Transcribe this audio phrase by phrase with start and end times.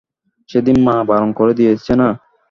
[0.49, 2.07] সেদিন মা বারণ করে দিয়েছে না?